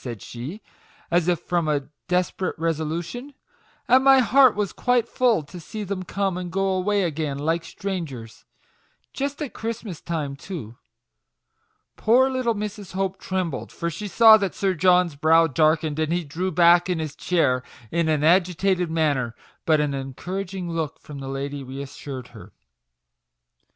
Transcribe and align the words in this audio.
37 0.03 0.11
said 0.15 0.21
she, 0.27 0.61
as 1.11 1.27
if 1.27 1.41
from 1.41 1.67
a 1.67 1.87
desperate 2.07 2.57
resolution, 2.57 3.35
'* 3.59 3.87
and 3.87 4.03
my 4.03 4.17
heart 4.17 4.55
was 4.55 4.73
quite 4.73 5.07
full 5.07 5.43
to 5.43 5.59
see 5.59 5.83
them 5.83 6.01
come 6.01 6.39
and 6.39 6.51
go 6.51 6.69
away 6.69 7.03
again 7.03 7.37
like 7.37 7.63
strangers 7.63 8.43
just 9.13 9.39
at 9.43 9.53
Christmas 9.53 10.01
time, 10.01 10.35
too 10.35 10.75
\" 11.39 11.97
Poor 11.97 12.31
little 12.31 12.55
Mrs. 12.55 12.93
Hope 12.93 13.19
trembled, 13.19 13.71
for 13.71 13.91
she 13.91 14.07
saw 14.07 14.37
that 14.37 14.55
Sir 14.55 14.73
John's 14.73 15.15
brow 15.15 15.45
darkened, 15.45 15.99
and 15.99 16.11
he 16.11 16.23
drew 16.23 16.49
back 16.49 16.89
in 16.89 16.97
his 16.97 17.15
chair 17.15 17.61
in 17.91 18.09
an 18.09 18.23
agitated 18.23 18.89
manner; 18.89 19.35
but 19.67 19.79
an 19.79 19.93
encouraging 19.93 20.71
look 20.71 20.99
from 20.99 21.19
the 21.19 21.27
lady 21.29 21.61
re 21.63 21.79
assured 21.79 22.29
her. 22.29 22.53